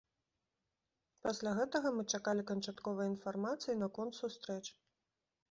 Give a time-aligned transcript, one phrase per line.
[1.27, 4.65] Пасля гэтага мы чакалі канчатковай інфармацыі наконт сустрэч.